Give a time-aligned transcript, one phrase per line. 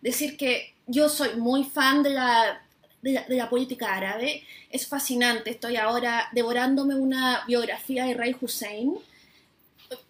[0.00, 2.62] decir que yo soy muy fan de la,
[3.02, 4.44] de la, política árabe.
[4.70, 5.50] Es fascinante.
[5.50, 8.94] Estoy ahora devorándome una biografía de Ray Hussein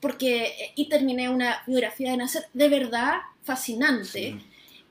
[0.01, 4.39] porque y terminé una biografía de Nasser de verdad fascinante.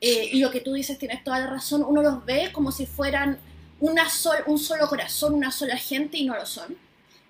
[0.02, 1.84] Eh, y lo que tú dices tienes toda la razón.
[1.86, 3.38] Uno los ve como si fueran
[3.80, 6.76] una sol, un solo corazón, una sola gente y no lo son.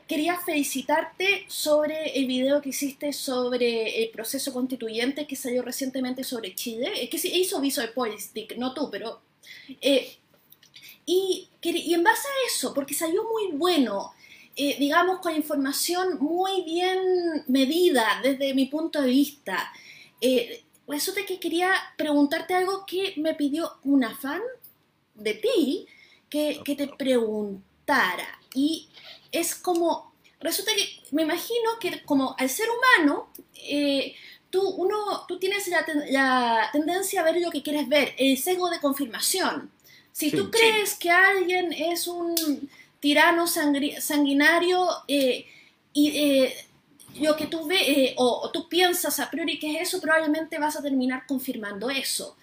[0.09, 6.55] Quería felicitarte sobre el video que hiciste sobre el proceso constituyente que salió recientemente sobre
[6.55, 9.21] Chile, eh, que hizo Visual Politic, no tú, pero...
[9.79, 10.17] Eh,
[11.05, 14.11] y, y, en base a eso, porque salió muy bueno,
[14.55, 16.97] eh, digamos, con información muy bien
[17.45, 19.71] medida desde mi punto de vista,
[20.21, 24.41] eh, resulta que quería preguntarte algo que me pidió una fan
[25.13, 25.85] de ti,
[26.31, 28.39] que, que te preguntara.
[28.55, 28.89] Y
[29.31, 34.15] es como, resulta que me imagino que como al ser humano, eh,
[34.49, 38.79] tú, uno, tú tienes la, tendencia a ver lo que quieres ver, el sesgo de
[38.79, 39.71] confirmación.
[40.11, 45.45] Si tú crees que alguien es un tirano sanguinario eh,
[45.93, 46.55] y eh,
[47.21, 50.81] lo que tú ves o, tú piensas a priori que es eso, probablemente vas a
[50.81, 52.35] terminar confirmando eso.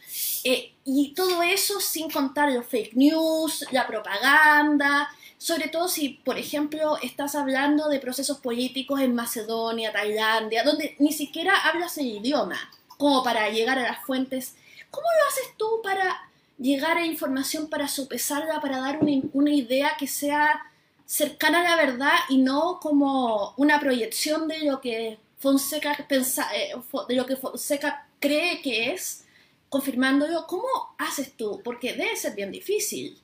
[0.84, 6.98] y todo eso sin contar los fake news, la propaganda, sobre todo si, por ejemplo,
[7.02, 12.58] estás hablando de procesos políticos en Macedonia, Tailandia, donde ni siquiera hablas el idioma,
[12.96, 14.56] como para llegar a las fuentes.
[14.90, 16.26] ¿Cómo lo haces tú para
[16.58, 20.62] llegar a información, para sopesarla, para dar una, idea que sea
[21.04, 26.72] cercana a la verdad y no como una proyección de lo que Fonseca pensa, eh,
[27.08, 29.24] de lo que Fonseca cree que es,
[29.68, 30.46] confirmándolo?
[30.46, 31.60] ¿Cómo haces tú?
[31.62, 33.18] Porque debe ser bien difícil.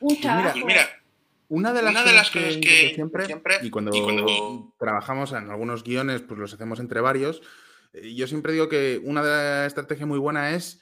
[0.00, 0.58] Un trabajo.
[0.64, 0.99] Mira,
[1.50, 1.94] una de las,
[2.30, 3.26] cosas, que, siempre,
[3.60, 7.42] y, cuando trabajamos en algunos guiones, pues los hacemos entre varios,
[7.92, 10.80] eh, yo siempre digo que una estrategia muy buena es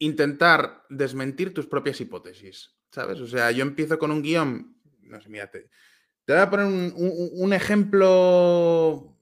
[0.00, 3.20] intentar desmentir tus propias hipótesis, ¿sabes?
[3.20, 5.70] O sea, yo empiezo con un guion, no sé, mírate,
[6.24, 6.66] te voy a poner
[6.96, 9.16] un ejemplo.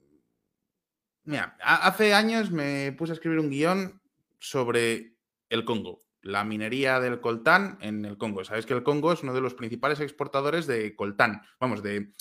[1.24, 4.00] Mira, hace años me puse a escribir un guion
[4.38, 5.14] sobre
[5.50, 8.44] el Congo la minería del coltán en el Congo.
[8.44, 11.42] Sabéis que el Congo es uno de los principales exportadores de coltán.
[11.58, 12.12] Vamos, de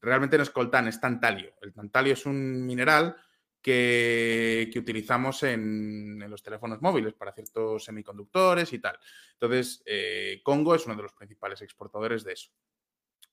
[0.00, 1.54] realmente no es coltán, es tantalio.
[1.62, 3.16] El tantalio es un mineral
[3.62, 8.98] que, utilizamos en, los teléfonos móviles para ciertos semiconductores y tal.
[9.34, 12.50] Entonces, eh, Congo es uno de los principales exportadores de eso.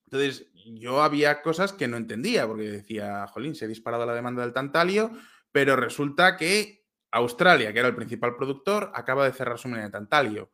[0.04, 4.42] Entonces, yo había cosas que no entendía, porque decía, jolín, se ha disparado la demanda
[4.42, 5.10] del tantalio,
[5.52, 6.79] pero resulta que
[7.12, 10.52] Australia, que era el principal productor, acaba de cerrar su mina de tantalio.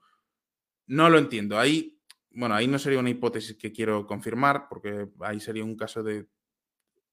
[0.87, 1.59] No lo entiendo.
[1.59, 2.01] Ahí,
[2.31, 6.29] bueno, ahí no sería una hipótesis que quiero confirmar, porque ahí sería un caso de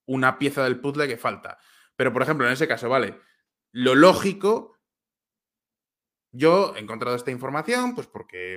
[0.06, 1.58] una pieza del puzzle que falta.
[1.96, 3.20] Pero, por ejemplo, en ese caso, vale,
[3.72, 4.80] lo lógico,
[6.32, 8.56] yo he encontrado esta información, pues porque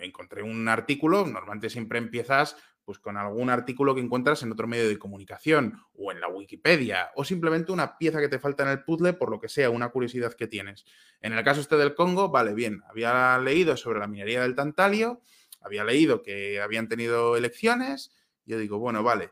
[0.00, 4.88] encontré un artículo, normalmente siempre empiezas pues con algún artículo que encuentras en otro medio
[4.88, 8.84] de comunicación o en la Wikipedia o simplemente una pieza que te falta en el
[8.84, 10.84] puzzle por lo que sea, una curiosidad que tienes.
[11.20, 15.20] En el caso este del Congo, vale, bien, había leído sobre la minería del tantalio,
[15.60, 18.12] había leído que habían tenido elecciones,
[18.44, 19.30] yo digo, bueno, vale.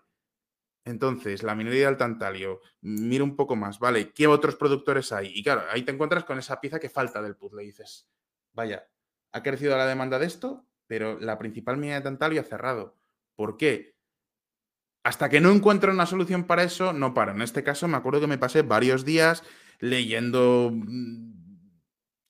[0.84, 4.12] Entonces, la minería del tantalio, mira un poco más, ¿vale?
[4.12, 5.31] ¿Qué otros productores hay?
[5.34, 8.09] Y claro, ahí te encuentras con esa pieza que falta del puzzle y dices,
[8.53, 8.88] vaya,
[9.32, 13.00] ha crecido la demanda de esto, pero la principal mina de tantalio ha cerrado
[13.40, 13.96] ¿Por qué?
[15.02, 17.32] Hasta que no encuentro una solución para eso, no paro.
[17.32, 19.42] En este caso, me acuerdo que me pasé varios días
[19.78, 21.32] leyendo mm,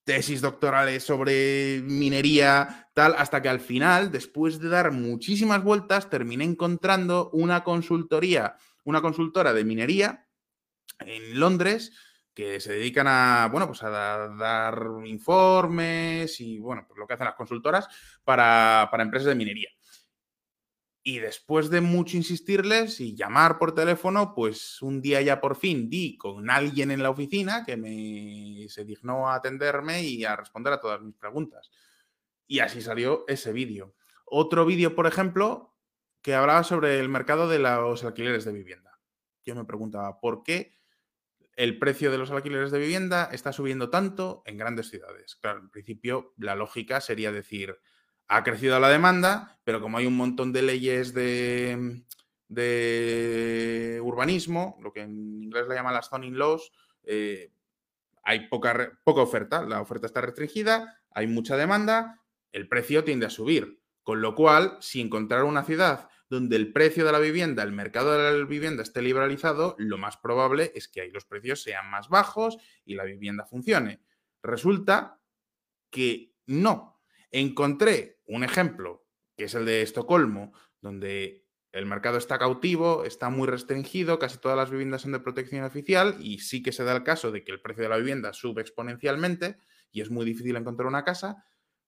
[0.04, 6.44] tesis doctorales sobre minería, tal, hasta que al final, después de dar muchísimas vueltas, terminé
[6.44, 8.54] encontrando una consultoría,
[8.84, 10.28] una consultora de minería
[11.00, 11.90] en Londres
[12.32, 17.26] que se dedican a, bueno, pues a dar informes y, bueno, pues lo que hacen
[17.26, 17.88] las consultoras
[18.22, 19.70] para, para empresas de minería.
[21.10, 25.90] Y después de mucho insistirles y llamar por teléfono, pues un día ya por fin
[25.90, 30.72] di con alguien en la oficina que me se dignó a atenderme y a responder
[30.72, 31.72] a todas mis preguntas.
[32.46, 33.96] Y así salió ese vídeo.
[34.24, 35.74] Otro vídeo, por ejemplo,
[36.22, 39.00] que hablaba sobre el mercado de los alquileres de vivienda.
[39.44, 40.78] Yo me preguntaba por qué
[41.56, 45.34] el precio de los alquileres de vivienda está subiendo tanto en grandes ciudades.
[45.34, 47.80] Claro, en principio la lógica sería decir,
[48.30, 52.04] ha crecido la demanda, pero como hay un montón de leyes de,
[54.02, 56.70] urbanismo, lo que en inglés le llaman las zoning laws,
[57.02, 57.52] eh,
[58.22, 62.22] hay poca, poca oferta, la oferta está restringida, hay mucha demanda,
[62.52, 63.80] el precio tiende a subir.
[64.04, 68.16] Con lo cual, si encontrar una ciudad donde el precio de la vivienda, el mercado
[68.16, 72.08] de la vivienda esté liberalizado, lo más probable es que ahí los precios sean más
[72.08, 74.02] bajos y la vivienda funcione.
[74.40, 75.20] Resulta
[75.90, 76.99] que no.
[77.30, 79.06] Encontré un ejemplo,
[79.36, 84.56] que es el de Estocolmo, donde el mercado está cautivo, está muy restringido, casi todas
[84.56, 87.52] las viviendas son de protección oficial y sí que se da el caso de que
[87.52, 89.56] el precio de la vivienda sube exponencialmente
[89.92, 91.44] y es muy difícil encontrar una casa,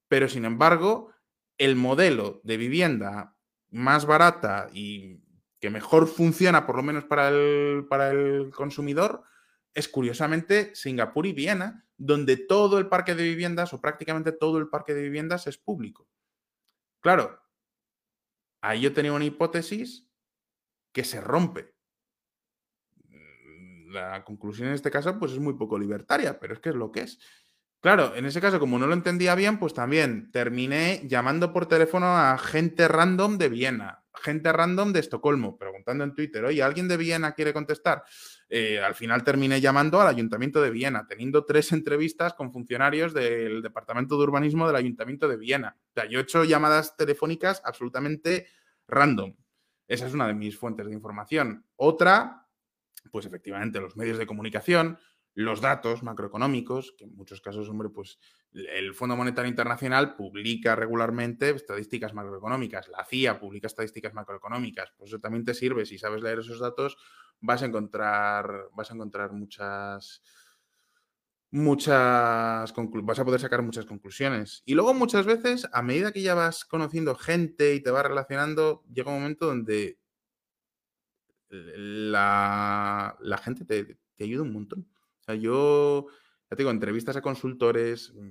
[0.09, 1.13] pero sin embargo,
[1.59, 3.37] el modelo de vivienda
[3.71, 5.21] más barata y
[5.61, 9.23] que mejor funciona, por lo menos para el, para el consumidor,
[9.75, 14.69] es curiosamente Singapur y Viena, donde todo el parque de viviendas o prácticamente todo el
[14.69, 16.09] parque de viviendas es público.
[17.01, 17.41] Claro,
[18.61, 20.09] ahí yo tenía una hipótesis
[20.93, 21.77] que se rompe.
[23.91, 26.91] La conclusión en este caso pues es muy poco libertaria, pero es que es lo
[26.91, 27.21] que es.
[27.81, 32.07] Claro, en ese caso, como no lo entendía bien, pues también terminé llamando por teléfono
[32.17, 36.97] a gente random de Viena, gente random de Estocolmo, preguntando en Twitter, oye, ¿alguien de
[36.97, 38.05] Viena quiere contestar?
[38.55, 43.63] Eh, al final terminé llamando al Ayuntamiento de Viena, teniendo tres entrevistas con funcionarios del
[43.63, 45.79] Departamento de Urbanismo del Ayuntamiento de Viena.
[45.89, 48.47] O sea, yo he hecho llamadas telefónicas absolutamente
[48.87, 49.35] random.
[49.89, 51.65] Esa es una de mis fuentes de información.
[51.77, 52.47] Otra,
[53.11, 54.99] pues efectivamente, los medios de comunicación,
[55.35, 58.19] los datos macroeconómicos, que en muchos casos, hombre, pues
[58.53, 65.21] el Fondo Monetario Internacional publica regularmente estadísticas macroeconómicas, la CIA publica estadísticas macroeconómicas, pues eso
[65.21, 66.99] también te sirve, si sabes leer esos datos,
[67.41, 70.23] vas a encontrar, vas a encontrar muchas,
[71.51, 74.63] muchas, vas a poder sacar muchas conclusiones.
[74.67, 78.85] Y luego muchas veces, a medida que ya vas conociendo gente y te vas relacionando,
[78.93, 79.99] llega un momento donde
[81.49, 84.89] la, la gente te, te ayuda un montón.
[85.23, 86.09] O sea, yo,
[86.51, 88.31] ya tengo entrevistas a consultores, mm,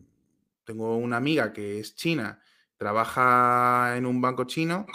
[0.66, 2.42] tengo una amiga que es china,
[2.78, 4.86] trabaja en un banco chino,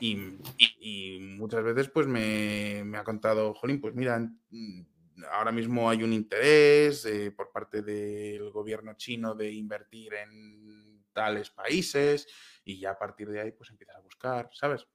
[0.00, 4.82] Y, muchas veces pues me, ha contado, Jolín, pues mira, mm,
[5.32, 11.50] ahora mismo hay un interés eh, por parte del gobierno chino de invertir en tales
[11.50, 12.28] países
[12.64, 14.86] y ya a partir de ahí pues empiezas a buscar, ¿sabes?